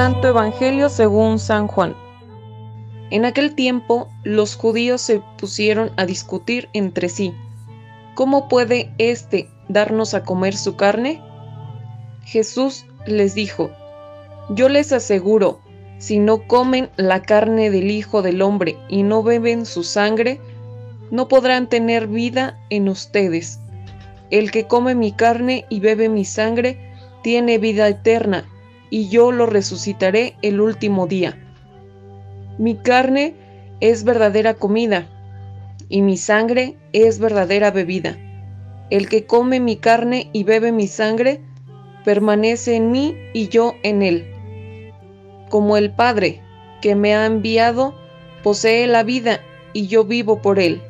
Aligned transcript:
Santo 0.00 0.28
Evangelio 0.28 0.88
según 0.88 1.38
San 1.38 1.66
Juan. 1.66 1.94
En 3.10 3.26
aquel 3.26 3.54
tiempo 3.54 4.08
los 4.24 4.56
judíos 4.56 5.02
se 5.02 5.20
pusieron 5.36 5.90
a 5.98 6.06
discutir 6.06 6.70
entre 6.72 7.10
sí. 7.10 7.34
¿Cómo 8.14 8.48
puede 8.48 8.94
éste 8.96 9.50
darnos 9.68 10.14
a 10.14 10.24
comer 10.24 10.56
su 10.56 10.74
carne? 10.74 11.20
Jesús 12.24 12.86
les 13.04 13.34
dijo, 13.34 13.72
Yo 14.48 14.70
les 14.70 14.90
aseguro, 14.90 15.60
si 15.98 16.18
no 16.18 16.46
comen 16.46 16.88
la 16.96 17.20
carne 17.20 17.70
del 17.70 17.90
Hijo 17.90 18.22
del 18.22 18.40
Hombre 18.40 18.78
y 18.88 19.02
no 19.02 19.22
beben 19.22 19.66
su 19.66 19.84
sangre, 19.84 20.40
no 21.10 21.28
podrán 21.28 21.68
tener 21.68 22.06
vida 22.06 22.58
en 22.70 22.88
ustedes. 22.88 23.60
El 24.30 24.50
que 24.50 24.66
come 24.66 24.94
mi 24.94 25.12
carne 25.12 25.66
y 25.68 25.80
bebe 25.80 26.08
mi 26.08 26.24
sangre, 26.24 26.78
tiene 27.22 27.58
vida 27.58 27.86
eterna, 27.86 28.46
y 28.90 29.08
yo 29.08 29.32
lo 29.32 29.46
resucitaré 29.46 30.36
el 30.42 30.60
último 30.60 31.06
día. 31.06 31.38
Mi 32.58 32.76
carne 32.76 33.34
es 33.80 34.04
verdadera 34.04 34.54
comida, 34.54 35.06
y 35.88 36.02
mi 36.02 36.16
sangre 36.16 36.76
es 36.92 37.18
verdadera 37.18 37.70
bebida. 37.70 38.16
El 38.90 39.08
que 39.08 39.24
come 39.24 39.60
mi 39.60 39.76
carne 39.76 40.28
y 40.32 40.44
bebe 40.44 40.72
mi 40.72 40.86
sangre, 40.86 41.40
permanece 42.04 42.76
en 42.76 42.90
mí 42.90 43.16
y 43.32 43.48
yo 43.48 43.74
en 43.82 44.02
él. 44.02 44.26
Como 45.48 45.76
el 45.76 45.92
Padre, 45.92 46.40
que 46.80 46.94
me 46.94 47.14
ha 47.14 47.26
enviado, 47.26 47.94
posee 48.42 48.86
la 48.86 49.02
vida 49.02 49.40
y 49.72 49.86
yo 49.86 50.04
vivo 50.04 50.42
por 50.42 50.58
él. 50.58 50.82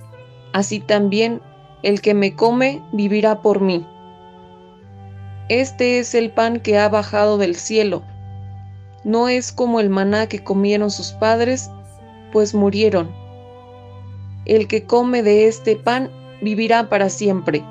Así 0.52 0.80
también 0.80 1.41
el 1.82 2.00
que 2.00 2.14
me 2.14 2.34
come 2.34 2.82
vivirá 2.92 3.42
por 3.42 3.60
mí. 3.60 3.86
Este 5.51 5.98
es 5.98 6.15
el 6.15 6.31
pan 6.31 6.61
que 6.61 6.79
ha 6.79 6.89
bajado 6.89 7.37
del 7.37 7.56
cielo. 7.56 8.05
No 9.03 9.29
es 9.29 9.51
como 9.51 9.81
el 9.81 9.91
maná 9.91 10.29
que 10.29 10.45
comieron 10.45 10.93
sus 10.93 11.11
padres, 11.11 11.69
pues 12.33 12.55
murieron. 12.55 13.11
El 14.45 14.69
que 14.69 14.84
come 14.84 15.25
de 15.25 15.48
este 15.48 15.75
pan 15.75 16.09
vivirá 16.41 16.89
para 16.89 17.09
siempre. 17.09 17.65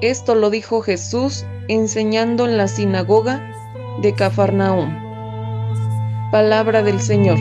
Esto 0.00 0.36
lo 0.36 0.48
dijo 0.48 0.80
Jesús 0.80 1.44
enseñando 1.66 2.46
en 2.46 2.56
la 2.56 2.68
sinagoga 2.68 3.42
de 4.00 4.14
Cafarnaúm. 4.14 4.94
Palabra 6.30 6.84
del 6.84 7.00
Señor. 7.00 7.38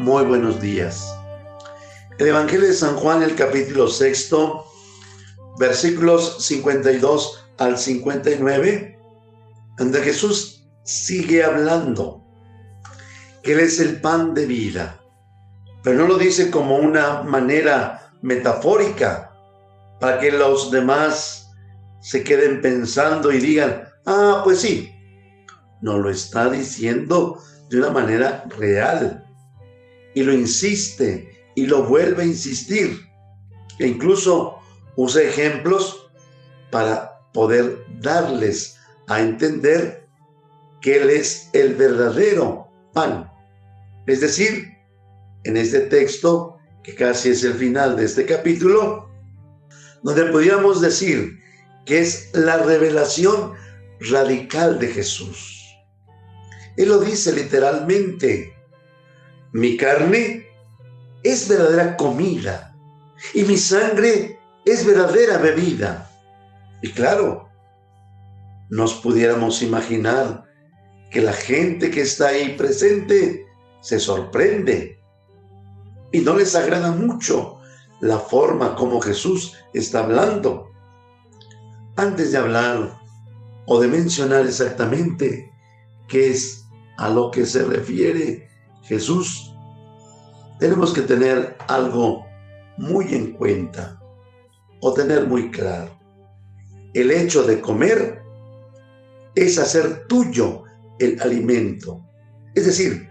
Muy 0.00 0.24
buenos 0.24 0.60
días. 0.60 1.15
El 2.18 2.28
Evangelio 2.28 2.66
de 2.66 2.72
San 2.72 2.96
Juan, 2.96 3.22
el 3.22 3.34
capítulo 3.34 3.88
sexto, 3.88 4.64
versículos 5.58 6.42
52 6.46 7.46
al 7.58 7.76
59, 7.76 8.98
donde 9.76 10.00
Jesús 10.00 10.66
sigue 10.82 11.44
hablando 11.44 12.24
que 13.42 13.52
Él 13.52 13.60
es 13.60 13.80
el 13.80 14.00
pan 14.00 14.32
de 14.32 14.46
vida, 14.46 14.98
pero 15.82 15.98
no 15.98 16.08
lo 16.08 16.16
dice 16.16 16.50
como 16.50 16.78
una 16.78 17.22
manera 17.22 18.10
metafórica 18.22 19.30
para 20.00 20.18
que 20.18 20.32
los 20.32 20.70
demás 20.70 21.50
se 22.00 22.24
queden 22.24 22.62
pensando 22.62 23.30
y 23.30 23.40
digan, 23.40 23.88
ah, 24.06 24.40
pues 24.42 24.62
sí, 24.62 24.90
no 25.82 25.98
lo 25.98 26.08
está 26.08 26.48
diciendo 26.48 27.42
de 27.68 27.76
una 27.76 27.90
manera 27.90 28.44
real 28.56 29.22
y 30.14 30.22
lo 30.22 30.32
insiste 30.32 31.35
y 31.56 31.66
lo 31.66 31.82
vuelve 31.82 32.22
a 32.22 32.26
insistir. 32.26 33.08
E 33.80 33.86
incluso 33.88 34.60
usa 34.94 35.22
ejemplos 35.22 36.08
para 36.70 37.20
poder 37.32 37.84
darles 38.00 38.78
a 39.08 39.20
entender 39.20 40.06
que 40.80 41.02
Él 41.02 41.10
es 41.10 41.50
el 41.52 41.74
verdadero 41.74 42.68
pan. 42.92 43.30
Es 44.06 44.20
decir, 44.20 44.76
en 45.44 45.56
este 45.56 45.80
texto, 45.80 46.58
que 46.84 46.94
casi 46.94 47.30
es 47.30 47.42
el 47.42 47.54
final 47.54 47.96
de 47.96 48.04
este 48.04 48.24
capítulo, 48.24 49.10
donde 50.02 50.26
podríamos 50.26 50.80
decir 50.80 51.40
que 51.84 52.00
es 52.00 52.30
la 52.32 52.58
revelación 52.58 53.54
radical 54.00 54.78
de 54.78 54.88
Jesús. 54.88 55.64
Él 56.76 56.90
lo 56.90 56.98
dice 56.98 57.32
literalmente, 57.32 58.54
mi 59.52 59.76
carne 59.76 60.45
es 61.26 61.48
verdadera 61.48 61.96
comida 61.96 62.72
y 63.34 63.42
mi 63.42 63.56
sangre 63.56 64.38
es 64.64 64.86
verdadera 64.86 65.38
bebida. 65.38 66.08
Y 66.82 66.92
claro, 66.92 67.48
nos 68.70 68.94
pudiéramos 68.94 69.60
imaginar 69.62 70.44
que 71.10 71.20
la 71.20 71.32
gente 71.32 71.90
que 71.90 72.02
está 72.02 72.28
ahí 72.28 72.54
presente 72.56 73.44
se 73.80 73.98
sorprende 73.98 75.00
y 76.12 76.20
no 76.20 76.36
les 76.36 76.54
agrada 76.54 76.92
mucho 76.92 77.58
la 78.00 78.18
forma 78.18 78.76
como 78.76 79.00
Jesús 79.00 79.54
está 79.74 80.04
hablando. 80.04 80.70
Antes 81.96 82.30
de 82.30 82.38
hablar 82.38 83.00
o 83.66 83.80
de 83.80 83.88
mencionar 83.88 84.46
exactamente 84.46 85.50
qué 86.06 86.30
es 86.30 86.66
a 86.98 87.08
lo 87.08 87.32
que 87.32 87.46
se 87.46 87.64
refiere 87.64 88.48
Jesús, 88.82 89.55
tenemos 90.58 90.92
que 90.92 91.02
tener 91.02 91.56
algo 91.68 92.26
muy 92.76 93.14
en 93.14 93.32
cuenta 93.32 94.00
o 94.80 94.92
tener 94.92 95.26
muy 95.26 95.50
claro. 95.50 95.90
El 96.94 97.10
hecho 97.10 97.42
de 97.42 97.60
comer 97.60 98.22
es 99.34 99.58
hacer 99.58 100.06
tuyo 100.06 100.64
el 100.98 101.20
alimento. 101.20 102.02
Es 102.54 102.66
decir, 102.66 103.10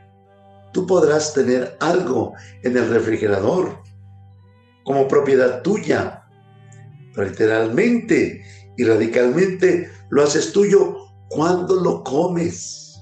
tú 0.74 0.88
podrás 0.88 1.34
tener 1.34 1.78
algo 1.80 2.34
en 2.64 2.78
el 2.78 2.90
refrigerador 2.90 3.80
como 4.84 5.08
propiedad 5.08 5.62
tuya, 5.62 6.24
literalmente 7.16 8.44
y 8.78 8.84
radicalmente 8.84 9.90
lo 10.10 10.24
haces 10.24 10.52
tuyo 10.52 10.98
cuando 11.30 11.76
lo 11.76 12.04
comes. 12.04 13.00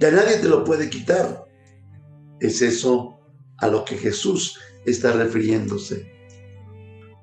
Ya 0.00 0.10
nadie 0.10 0.36
te 0.36 0.48
lo 0.48 0.64
puede 0.64 0.90
quitar. 0.90 1.46
Es 2.40 2.60
eso 2.60 3.15
a 3.58 3.68
lo 3.68 3.84
que 3.84 3.96
Jesús 3.96 4.58
está 4.84 5.12
refiriéndose. 5.12 6.12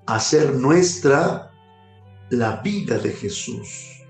Hacer 0.05 0.53
nuestra 0.55 1.51
la 2.29 2.57
vida 2.57 2.97
de 2.97 3.11
Jesús. 3.11 4.03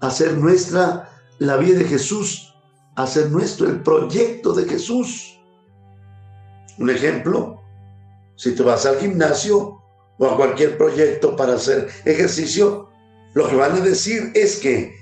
Hacer 0.00 0.36
nuestra 0.36 1.10
la 1.38 1.56
vida 1.56 1.78
de 1.78 1.84
Jesús. 1.84 2.54
Hacer 2.96 3.30
nuestro 3.30 3.68
el 3.68 3.82
proyecto 3.82 4.52
de 4.52 4.64
Jesús. 4.64 5.38
Un 6.78 6.90
ejemplo, 6.90 7.60
si 8.36 8.54
tú 8.54 8.64
vas 8.64 8.86
al 8.86 8.98
gimnasio 8.98 9.82
o 10.18 10.26
a 10.26 10.36
cualquier 10.36 10.76
proyecto 10.78 11.36
para 11.36 11.54
hacer 11.54 11.88
ejercicio, 12.04 12.88
lo 13.34 13.48
que 13.48 13.56
van 13.56 13.72
a 13.72 13.80
decir 13.80 14.32
es 14.34 14.56
que 14.56 14.96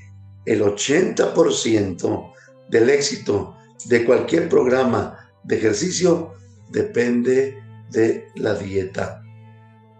el 0.46 0.62
80% 0.62 2.32
del 2.68 2.90
éxito 2.90 3.56
de 3.86 4.04
cualquier 4.04 4.48
programa 4.48 5.25
de 5.46 5.56
ejercicio 5.56 6.34
depende 6.70 7.62
de 7.90 8.28
la 8.36 8.54
dieta. 8.54 9.22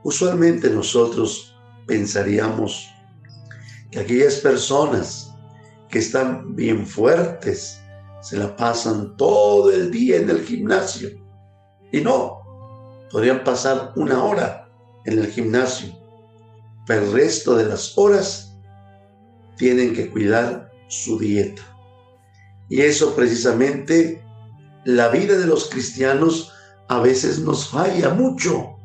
Usualmente 0.03 0.71
nosotros 0.71 1.57
pensaríamos 1.87 2.89
que 3.91 4.01
aquellas 4.01 4.37
personas 4.37 5.33
que 5.89 6.01
están 6.01 6.55
bien 6.55 6.87
fuertes 6.87 7.81
se 8.21 8.37
la 8.37 8.57
pasan 8.57 9.17
todo 9.17 9.71
el 9.71 9.91
día 9.91 10.17
en 10.17 10.31
el 10.31 10.43
gimnasio. 10.43 11.11
Y 11.93 12.01
no, 12.01 12.43
podrían 13.11 13.45
pasar 13.45 13.93
una 13.95 14.23
hora 14.23 14.69
en 15.05 15.19
el 15.21 15.29
gimnasio, 15.29 15.95
pero 16.87 17.05
el 17.05 17.13
resto 17.13 17.55
de 17.55 17.67
las 17.67 17.97
horas 17.97 18.59
tienen 19.57 19.95
que 19.95 20.11
cuidar 20.11 20.73
su 20.89 21.19
dieta. 21.19 21.63
Y 22.69 22.81
eso 22.81 23.15
precisamente 23.15 24.25
la 24.87 25.09
vida 25.09 25.37
de 25.37 25.49
los 25.49 25.69
cristianos 25.69 26.53
a 26.89 27.01
veces 27.01 27.41
nos 27.41 27.69
falla 27.69 28.11
mucho, 28.11 28.77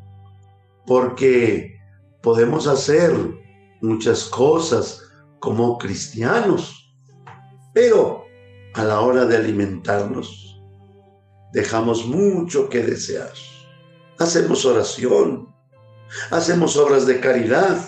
porque 0.84 1.78
podemos 2.20 2.66
hacer 2.66 3.12
muchas 3.80 4.24
cosas 4.24 5.00
como 5.38 5.78
cristianos, 5.78 6.92
pero 7.72 8.24
a 8.74 8.82
la 8.82 9.00
hora 9.00 9.26
de 9.26 9.36
alimentarnos 9.36 10.60
dejamos 11.52 12.04
mucho 12.04 12.68
que 12.68 12.82
desear. 12.82 13.32
Hacemos 14.18 14.64
oración, 14.64 15.54
hacemos 16.32 16.76
obras 16.76 17.06
de 17.06 17.20
caridad, 17.20 17.80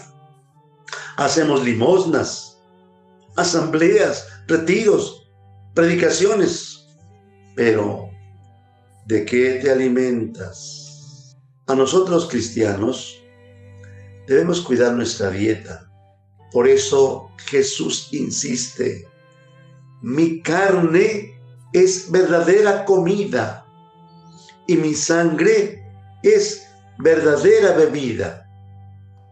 hacemos 1.17 1.65
limosnas, 1.65 2.63
asambleas, 3.37 4.29
retiros, 4.47 5.33
predicaciones, 5.75 6.74
pero, 7.55 8.11
¿de 9.07 9.25
qué 9.25 9.61
te 9.63 9.71
alimentas? 9.71 11.37
A 11.67 11.75
nosotros 11.75 12.29
cristianos 12.29 13.21
debemos 14.27 14.61
cuidar 14.61 14.93
nuestra 14.93 15.31
dieta 15.31 15.91
Por 16.53 16.69
eso 16.69 17.31
Jesús 17.47 18.09
insiste, 18.13 19.07
mi 20.03 20.41
carne 20.43 21.41
es 21.73 22.11
verdadera 22.11 22.85
comida 22.85 23.67
y 24.67 24.77
mi 24.77 24.95
sangre 24.95 25.83
es 26.23 26.67
verdadera 26.99 27.73
bebida. 27.73 28.49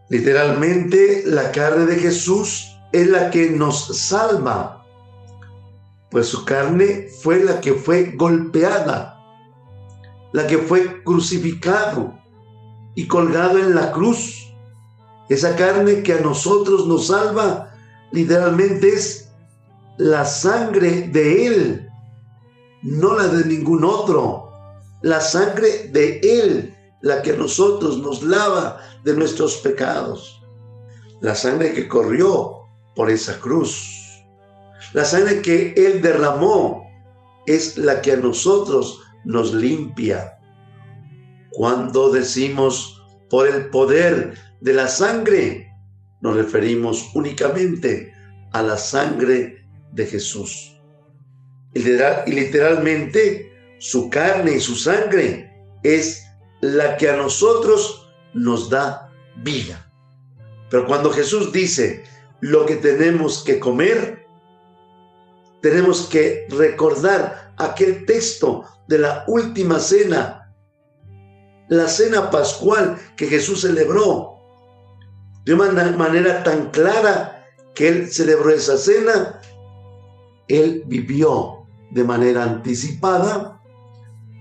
Literalmente, 0.09 1.23
la 1.25 1.51
carne 1.51 1.85
de 1.85 1.95
Jesús 1.95 2.77
es 2.91 3.07
la 3.07 3.31
que 3.31 3.49
nos 3.49 3.97
salva, 3.97 4.82
pues 6.13 6.27
su 6.27 6.45
carne 6.45 7.07
fue 7.21 7.43
la 7.43 7.59
que 7.59 7.73
fue 7.73 8.13
golpeada, 8.15 9.19
la 10.31 10.45
que 10.45 10.59
fue 10.59 11.03
crucificado 11.03 12.13
y 12.93 13.07
colgado 13.07 13.57
en 13.57 13.73
la 13.73 13.91
cruz. 13.91 14.53
Esa 15.27 15.55
carne 15.55 16.03
que 16.03 16.13
a 16.13 16.21
nosotros 16.21 16.85
nos 16.87 17.07
salva, 17.07 17.73
literalmente 18.11 18.89
es 18.89 19.31
la 19.97 20.23
sangre 20.23 21.07
de 21.07 21.47
Él, 21.47 21.89
no 22.83 23.17
la 23.17 23.27
de 23.27 23.45
ningún 23.45 23.83
otro. 23.83 24.51
La 25.01 25.19
sangre 25.19 25.89
de 25.91 26.19
Él, 26.19 26.75
la 27.01 27.23
que 27.23 27.31
a 27.31 27.37
nosotros 27.37 27.97
nos 27.97 28.21
lava 28.21 28.77
de 29.03 29.15
nuestros 29.15 29.57
pecados. 29.57 30.41
La 31.21 31.33
sangre 31.33 31.73
que 31.73 31.87
corrió 31.87 32.67
por 32.95 33.09
esa 33.09 33.39
cruz. 33.39 34.02
La 34.93 35.05
sangre 35.05 35.41
que 35.41 35.73
Él 35.75 36.01
derramó 36.01 36.87
es 37.45 37.77
la 37.77 38.01
que 38.01 38.13
a 38.13 38.17
nosotros 38.17 39.01
nos 39.25 39.53
limpia. 39.53 40.39
Cuando 41.51 42.11
decimos 42.11 43.03
por 43.29 43.47
el 43.47 43.69
poder 43.69 44.37
de 44.61 44.73
la 44.73 44.87
sangre, 44.87 45.71
nos 46.21 46.35
referimos 46.35 47.09
únicamente 47.15 48.13
a 48.53 48.61
la 48.61 48.77
sangre 48.77 49.65
de 49.91 50.05
Jesús. 50.05 50.79
Y 51.73 51.79
literalmente 51.79 53.51
su 53.79 54.09
carne 54.09 54.55
y 54.55 54.59
su 54.59 54.75
sangre 54.75 55.51
es 55.81 56.23
la 56.61 56.97
que 56.97 57.09
a 57.09 57.17
nosotros 57.17 58.09
nos 58.33 58.69
da 58.69 59.11
vida. 59.43 59.91
Pero 60.69 60.85
cuando 60.85 61.11
Jesús 61.11 61.51
dice 61.51 62.03
lo 62.41 62.65
que 62.65 62.75
tenemos 62.77 63.43
que 63.43 63.59
comer, 63.59 64.22
tenemos 65.63 66.07
que 66.07 66.45
recordar 66.49 67.55
aquel 67.57 68.05
texto 68.05 68.63
de 68.87 68.99
la 68.99 69.23
última 69.27 69.79
cena, 69.79 70.53
la 71.69 71.87
cena 71.87 72.29
pascual 72.29 72.99
que 73.17 73.25
Jesús 73.25 73.61
celebró 73.61 74.37
de 75.45 75.55
una 75.55 75.71
manera 75.97 76.43
tan 76.43 76.69
clara 76.69 77.47
que 77.73 77.87
él 77.87 78.11
celebró 78.11 78.51
esa 78.51 78.77
cena 78.77 79.41
él 80.47 80.83
vivió 80.85 81.65
de 81.91 82.03
manera 82.03 82.43
anticipada 82.43 83.61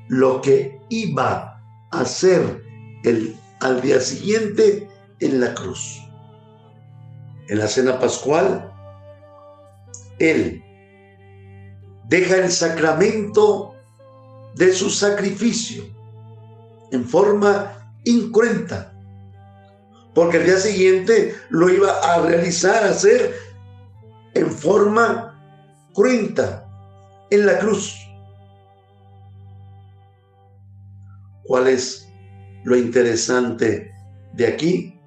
lo 0.09 0.41
que 0.41 0.81
iba 0.89 1.63
a 1.91 2.01
hacer 2.01 2.63
el, 3.05 3.37
al 3.61 3.81
día 3.81 4.01
siguiente 4.01 4.89
en 5.21 5.41
la 5.41 5.55
cruz. 5.55 6.01
En 7.49 7.59
la 7.59 7.67
cena 7.67 7.99
pascual, 7.99 8.71
Él 10.19 10.63
deja 12.13 12.37
el 12.37 12.53
sacramento 12.53 13.75
de 14.55 14.75
su 14.75 14.91
sacrificio 14.91 15.83
en 16.91 17.09
forma 17.09 17.97
incruenta, 18.05 18.93
porque 20.15 20.37
el 20.37 20.45
día 20.45 20.59
siguiente 20.59 21.35
lo 21.49 21.71
iba 21.71 21.91
a 21.91 22.21
realizar, 22.21 22.85
a 22.85 22.91
hacer 22.91 23.35
en 24.35 24.51
forma 24.51 25.41
cruenta 25.95 26.69
en 27.31 27.47
la 27.47 27.59
cruz. 27.59 27.97
¿Cuál 31.45 31.69
es 31.69 32.07
lo 32.65 32.77
interesante 32.77 33.91
de 34.35 34.47
aquí? 34.49 35.01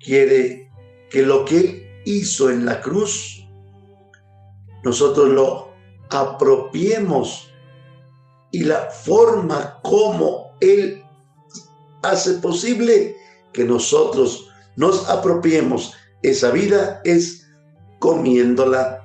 Quiere 0.00 0.70
que 1.10 1.20
lo 1.20 1.44
que 1.44 2.00
hizo 2.06 2.48
en 2.48 2.64
la 2.64 2.80
cruz, 2.80 3.41
nosotros 4.84 5.28
lo 5.28 5.72
apropiemos 6.10 7.52
y 8.50 8.64
la 8.64 8.90
forma 8.90 9.80
como 9.82 10.56
Él 10.60 11.02
hace 12.02 12.34
posible 12.34 13.16
que 13.52 13.64
nosotros 13.64 14.48
nos 14.76 15.08
apropiemos 15.08 15.94
esa 16.22 16.50
vida 16.50 17.00
es 17.04 17.46
comiéndola 17.98 19.02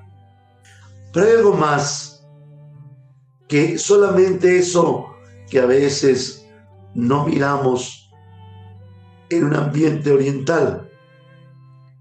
pero 1.17 1.25
hay 1.25 1.35
algo 1.37 1.53
más 1.53 2.23
que 3.47 3.77
solamente 3.77 4.59
eso 4.59 5.07
que 5.49 5.59
a 5.59 5.65
veces 5.65 6.45
no 6.93 7.25
miramos 7.25 8.11
en 9.29 9.45
un 9.45 9.55
ambiente 9.55 10.11
oriental, 10.11 10.89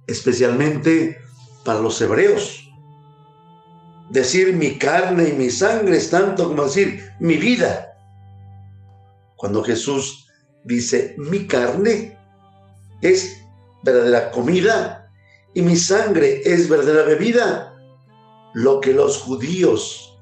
especialmente 0.06 1.18
para 1.64 1.80
los 1.80 2.00
hebreos. 2.00 2.65
Decir 4.10 4.54
mi 4.54 4.78
carne 4.78 5.30
y 5.30 5.32
mi 5.32 5.50
sangre 5.50 5.96
es 5.96 6.10
tanto 6.10 6.48
como 6.48 6.64
decir 6.64 7.12
mi 7.18 7.36
vida. 7.36 7.96
Cuando 9.36 9.62
Jesús 9.62 10.28
dice 10.64 11.14
mi 11.18 11.46
carne 11.46 12.18
es 13.02 13.42
verdadera 13.82 14.30
comida 14.30 15.10
y 15.54 15.62
mi 15.62 15.76
sangre 15.76 16.42
es 16.44 16.68
verdadera 16.68 17.02
bebida, 17.02 17.74
lo 18.54 18.80
que 18.80 18.92
los 18.92 19.18
judíos 19.18 20.18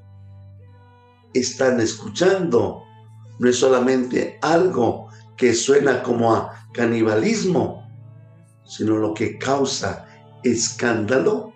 están 1.33 1.79
escuchando 1.79 2.83
no 3.39 3.49
es 3.49 3.57
solamente 3.57 4.39
algo 4.41 5.09
que 5.35 5.53
suena 5.53 6.01
como 6.01 6.33
a 6.33 6.69
canibalismo, 6.73 7.85
sino 8.65 8.97
lo 8.97 9.13
que 9.13 9.37
causa 9.37 10.07
escándalo 10.43 11.53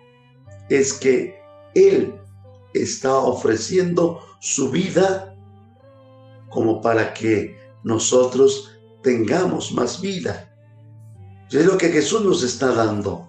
es 0.68 0.92
que 0.92 1.39
Él 1.74 2.14
está 2.74 3.14
ofreciendo 3.16 4.20
su 4.40 4.70
vida 4.70 5.36
como 6.50 6.80
para 6.80 7.12
que 7.14 7.56
nosotros 7.84 8.70
tengamos 9.02 9.72
más 9.72 10.00
vida. 10.00 10.54
Es 11.50 11.66
lo 11.66 11.76
que 11.76 11.88
Jesús 11.88 12.22
nos 12.22 12.42
está 12.42 12.72
dando. 12.72 13.28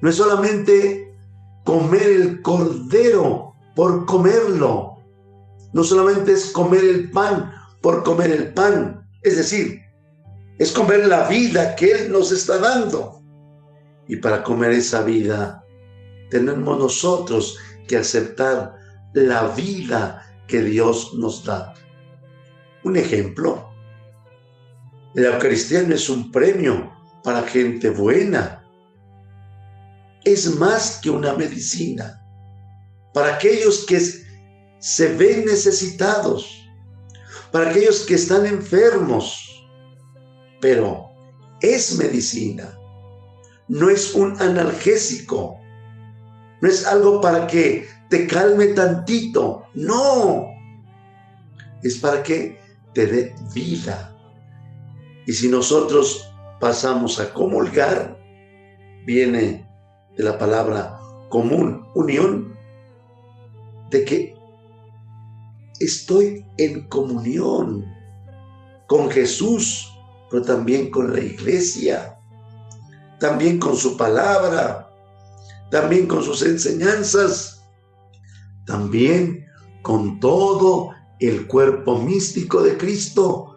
No 0.00 0.08
es 0.08 0.16
solamente 0.16 1.16
comer 1.64 2.02
el 2.02 2.42
cordero 2.42 3.54
por 3.74 4.06
comerlo. 4.06 4.98
No 5.72 5.82
solamente 5.82 6.32
es 6.32 6.52
comer 6.52 6.84
el 6.84 7.10
pan 7.10 7.52
por 7.82 8.02
comer 8.02 8.30
el 8.30 8.52
pan, 8.52 9.06
es 9.22 9.36
decir, 9.36 9.80
es 10.58 10.72
comer 10.72 11.06
la 11.06 11.28
vida 11.28 11.76
que 11.76 11.92
Él 11.92 12.12
nos 12.12 12.32
está 12.32 12.58
dando. 12.58 13.22
Y 14.08 14.16
para 14.16 14.42
comer 14.42 14.72
esa 14.72 15.02
vida, 15.02 15.64
tenemos 16.30 16.78
nosotros 16.78 17.58
que 17.86 17.96
aceptar 17.96 18.76
la 19.12 19.48
vida 19.48 20.22
que 20.46 20.62
Dios 20.62 21.14
nos 21.14 21.44
da. 21.44 21.74
Un 22.84 22.96
ejemplo, 22.96 23.70
la 25.14 25.28
Eucaristía 25.28 25.82
no 25.82 25.94
es 25.94 26.08
un 26.08 26.30
premio 26.30 26.92
para 27.24 27.42
gente 27.42 27.90
buena, 27.90 28.62
es 30.24 30.56
más 30.56 31.00
que 31.00 31.10
una 31.10 31.32
medicina. 31.34 32.22
Para 33.14 33.36
aquellos 33.36 33.86
que 33.86 34.00
se 34.78 35.14
ven 35.14 35.46
necesitados, 35.46 36.68
para 37.50 37.70
aquellos 37.70 38.00
que 38.00 38.14
están 38.14 38.44
enfermos, 38.44 39.66
pero 40.60 41.08
es 41.60 41.96
medicina, 41.96 42.78
no 43.68 43.88
es 43.88 44.14
un 44.14 44.40
analgésico, 44.40 45.58
no 46.66 46.72
es 46.72 46.84
algo 46.84 47.20
para 47.20 47.46
que 47.46 47.86
te 48.08 48.26
calme 48.26 48.66
tantito, 48.68 49.66
no, 49.74 50.46
es 51.80 51.96
para 51.98 52.24
que 52.24 52.58
te 52.92 53.06
dé 53.06 53.34
vida. 53.54 54.12
Y 55.28 55.32
si 55.32 55.48
nosotros 55.48 56.28
pasamos 56.58 57.20
a 57.20 57.32
comulgar, 57.32 58.18
viene 59.06 59.64
de 60.16 60.24
la 60.24 60.36
palabra 60.38 60.98
común, 61.28 61.86
unión, 61.94 62.52
de 63.90 64.04
que 64.04 64.34
estoy 65.78 66.44
en 66.58 66.88
comunión 66.88 67.84
con 68.88 69.08
Jesús, 69.08 69.88
pero 70.28 70.42
también 70.42 70.90
con 70.90 71.12
la 71.12 71.20
iglesia, 71.20 72.18
también 73.20 73.60
con 73.60 73.76
su 73.76 73.96
palabra, 73.96 74.85
también 75.70 76.06
con 76.06 76.22
sus 76.22 76.42
enseñanzas, 76.42 77.64
también 78.66 79.46
con 79.82 80.20
todo 80.20 80.90
el 81.20 81.46
cuerpo 81.46 81.98
místico 81.98 82.62
de 82.62 82.76
Cristo, 82.76 83.56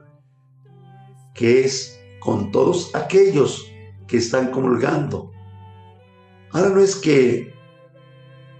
que 1.34 1.66
es 1.66 2.00
con 2.20 2.52
todos 2.52 2.94
aquellos 2.94 3.66
que 4.08 4.18
están 4.18 4.52
comulgando 4.52 5.30
Ahora 6.52 6.70
no 6.70 6.80
es 6.80 6.96
que 6.96 7.54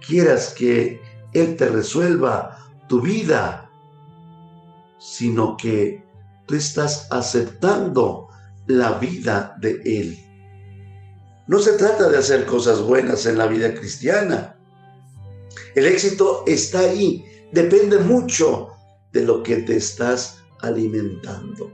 quieras 0.06 0.54
que 0.54 1.00
Él 1.32 1.56
te 1.56 1.68
resuelva 1.68 2.56
tu 2.88 3.00
vida, 3.00 3.68
sino 4.98 5.56
que 5.56 6.04
tú 6.46 6.54
estás 6.54 7.08
aceptando 7.10 8.28
la 8.66 8.92
vida 8.98 9.56
de 9.60 9.80
Él. 9.84 10.29
No 11.50 11.58
se 11.58 11.72
trata 11.72 12.08
de 12.08 12.16
hacer 12.16 12.46
cosas 12.46 12.80
buenas 12.80 13.26
en 13.26 13.36
la 13.36 13.48
vida 13.48 13.74
cristiana. 13.74 14.56
El 15.74 15.84
éxito 15.84 16.44
está 16.46 16.78
ahí, 16.78 17.24
depende 17.50 17.98
mucho 17.98 18.68
de 19.12 19.22
lo 19.22 19.42
que 19.42 19.56
te 19.56 19.74
estás 19.74 20.44
alimentando, 20.60 21.72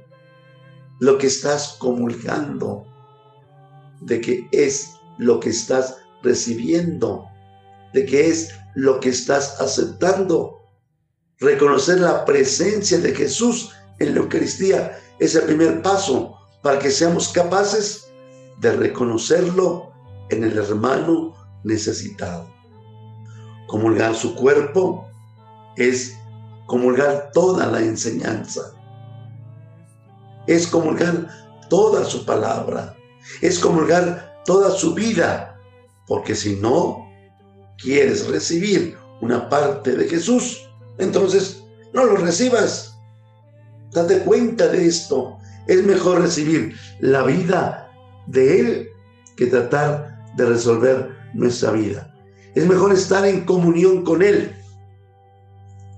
lo 1.00 1.18
que 1.18 1.26
estás 1.26 1.76
comulgando, 1.78 2.86
de 4.00 4.18
que 4.22 4.48
es 4.50 4.92
lo 5.18 5.40
que 5.40 5.50
estás 5.50 5.98
recibiendo, 6.22 7.26
de 7.92 8.06
que 8.06 8.30
es 8.30 8.54
lo 8.76 8.98
que 8.98 9.10
estás 9.10 9.60
aceptando. 9.60 10.58
Reconocer 11.38 12.00
la 12.00 12.24
presencia 12.24 12.96
de 12.96 13.14
Jesús 13.14 13.72
en 13.98 14.14
la 14.14 14.20
Eucaristía 14.20 14.98
es 15.18 15.34
el 15.34 15.42
primer 15.42 15.82
paso 15.82 16.34
para 16.62 16.78
que 16.78 16.90
seamos 16.90 17.28
capaces 17.28 18.05
de 18.60 18.72
reconocerlo 18.72 19.92
en 20.30 20.44
el 20.44 20.56
hermano 20.58 21.34
necesitado. 21.64 22.48
Comulgar 23.66 24.14
su 24.14 24.34
cuerpo 24.34 25.08
es 25.76 26.16
comulgar 26.66 27.30
toda 27.32 27.66
la 27.66 27.80
enseñanza. 27.80 28.72
Es 30.46 30.66
comulgar 30.66 31.28
toda 31.68 32.04
su 32.04 32.24
palabra. 32.24 32.96
Es 33.42 33.58
comulgar 33.58 34.42
toda 34.44 34.70
su 34.70 34.94
vida. 34.94 35.60
Porque 36.06 36.34
si 36.34 36.56
no 36.56 37.06
quieres 37.78 38.28
recibir 38.28 38.96
una 39.20 39.48
parte 39.48 39.96
de 39.96 40.08
Jesús, 40.08 40.68
entonces 40.98 41.62
no 41.92 42.04
lo 42.04 42.16
recibas. 42.16 42.96
Date 43.90 44.20
cuenta 44.20 44.68
de 44.68 44.86
esto. 44.86 45.38
Es 45.66 45.82
mejor 45.84 46.20
recibir 46.20 46.76
la 47.00 47.24
vida 47.24 47.85
de 48.26 48.60
Él 48.60 48.88
que 49.36 49.46
tratar 49.46 50.24
de 50.36 50.46
resolver 50.46 51.10
nuestra 51.34 51.72
vida. 51.72 52.14
Es 52.54 52.66
mejor 52.66 52.92
estar 52.92 53.26
en 53.26 53.44
comunión 53.44 54.04
con 54.04 54.22
Él 54.22 54.56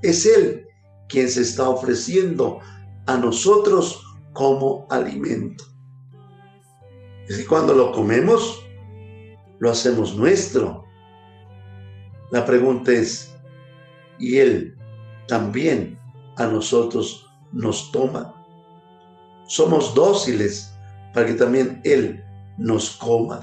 es 0.03 0.27
Él 0.27 0.67
quien 1.09 1.29
se 1.29 1.43
está 1.43 1.69
ofreciendo 1.69 2.61
a 3.07 3.17
nosotros 3.17 4.05
como 4.33 4.87
alimento. 4.91 5.65
Es 7.29 7.47
cuando 7.47 7.75
lo 7.75 7.93
comemos, 7.93 8.65
lo 9.59 9.71
hacemos 9.71 10.15
nuestro. 10.15 10.85
La 12.31 12.45
pregunta 12.45 12.93
es, 12.93 13.35
¿y 14.19 14.39
Él 14.39 14.77
también 15.27 15.99
a 16.37 16.47
nosotros 16.47 17.27
nos 17.53 17.91
toma? 17.91 18.35
Somos 19.47 19.95
dóciles 19.95 20.78
para 21.13 21.27
que 21.27 21.35
también 21.35 21.81
Él 21.85 22.25
nos 22.57 22.91
coma 22.91 23.41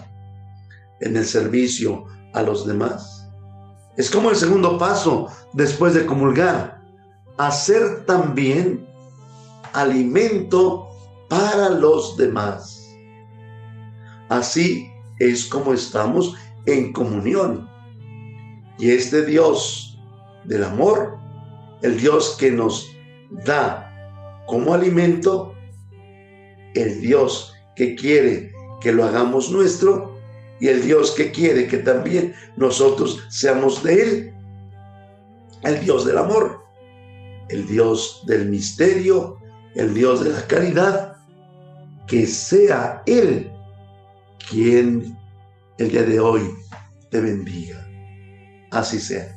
en 1.02 1.16
el 1.18 1.26
servicio 1.26 2.06
a 2.34 2.42
los 2.42 2.66
demás. 2.68 3.30
Es 3.98 4.10
como 4.10 4.30
el 4.30 4.36
segundo 4.36 4.78
paso 4.78 5.28
después 5.54 5.94
de 5.94 6.06
comulgar, 6.06 6.82
hacer 7.38 8.06
también 8.06 8.86
alimento 9.74 10.90
para 11.30 11.70
los 11.70 12.18
demás. 12.18 12.82
Así 14.30 14.90
es 15.20 15.46
como 15.46 15.74
estamos 15.74 16.34
en 16.66 16.92
comunión. 16.92 17.70
Y 18.78 18.92
este 18.92 19.26
Dios 19.26 19.98
del 20.44 20.64
amor, 20.64 21.18
el 21.82 21.98
Dios 21.98 22.36
que 22.38 22.52
nos 22.52 22.90
da 23.46 23.82
como 24.48 24.74
alimento, 24.74 25.54
el 26.74 27.02
Dios 27.02 27.55
que 27.76 27.96
quiere 27.96 28.54
que 28.82 28.92
lo 28.92 29.04
hagamos 29.04 29.52
nuestro, 29.52 30.16
y 30.60 30.68
el 30.68 30.82
Dios 30.84 31.12
que 31.12 31.32
quiere 31.32 31.68
que 31.68 31.80
también 31.80 32.34
nosotros 32.56 33.26
seamos 33.30 33.84
de 33.84 34.02
Él. 34.02 34.34
El 35.64 35.84
Dios 35.84 36.06
del 36.06 36.18
amor, 36.18 36.62
el 37.50 37.68
Dios 37.68 38.24
del 38.28 38.50
misterio, 38.50 39.38
el 39.76 39.94
Dios 39.94 40.24
de 40.24 40.30
la 40.32 40.48
caridad, 40.48 41.18
que 42.08 42.26
sea 42.26 43.04
Él 43.06 43.52
quien 44.50 45.18
el 45.78 45.90
día 45.90 46.04
de 46.04 46.20
hoy 46.20 46.42
te 47.10 47.20
bendiga. 47.20 47.86
Así 48.72 49.00
sea. 49.00 49.36